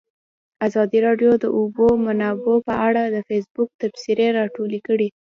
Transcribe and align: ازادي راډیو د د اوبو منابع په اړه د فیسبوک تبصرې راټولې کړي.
ازادي 0.67 0.99
راډیو 1.07 1.31
د 1.37 1.41
د 1.43 1.45
اوبو 1.57 1.87
منابع 2.05 2.55
په 2.67 2.73
اړه 2.87 3.01
د 3.07 3.17
فیسبوک 3.29 3.69
تبصرې 3.81 4.27
راټولې 4.39 4.79
کړي. 4.87 5.07